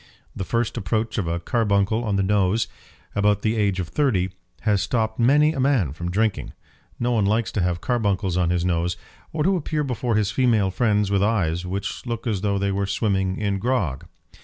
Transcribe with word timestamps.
The 0.35 0.43
first 0.43 0.77
approach 0.77 1.19
of 1.19 1.27
a 1.27 1.39
carbuncle 1.39 2.03
on 2.03 2.15
the 2.15 2.23
nose, 2.23 2.67
about 3.13 3.43
the 3.43 3.55
age 3.55 3.79
of 3.79 3.89
thirty, 3.89 4.31
has 4.61 4.81
stopped 4.81 5.19
many 5.19 5.53
a 5.53 5.59
man 5.59 5.93
from 5.93 6.09
drinking. 6.09 6.53
No 6.99 7.11
one 7.11 7.25
likes 7.27 7.51
to 7.51 7.61
have 7.61 7.81
carbuncles 7.81 8.35
on 8.35 8.49
his 8.49 8.65
nose, 8.65 8.97
or 9.31 9.43
to 9.43 9.55
appear 9.55 9.83
before 9.83 10.15
his 10.15 10.31
female 10.31 10.71
friends 10.71 11.11
with 11.11 11.21
eyes 11.21 11.67
which 11.67 12.03
look 12.07 12.25
as 12.25 12.41
though 12.41 12.57
they 12.57 12.71
were 12.71 12.87
swimming 12.87 13.37
in 13.37 13.59
grog. 13.59 14.07